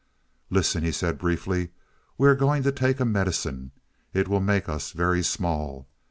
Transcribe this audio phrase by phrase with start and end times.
[0.49, 1.69] "Listen," he said briefly.
[2.17, 3.69] "We are going to take a medicine;
[4.15, 5.87] it will make us very small.